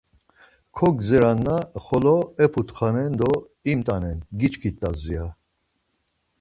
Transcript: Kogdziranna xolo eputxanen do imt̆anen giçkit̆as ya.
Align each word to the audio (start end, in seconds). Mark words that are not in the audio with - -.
Kogdziranna 0.77 1.57
xolo 1.85 2.15
eputxanen 2.45 3.11
do 3.19 3.29
imt̆anen 3.71 4.19
giçkit̆as 4.39 4.99
ya. 5.13 5.25